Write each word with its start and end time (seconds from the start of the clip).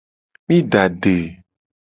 Mi 0.47 0.57
da 0.71 0.81
ade. 0.87 1.15